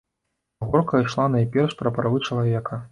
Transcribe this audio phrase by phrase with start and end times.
[0.61, 2.73] Гаворка ішла найперш пра правы чалавека.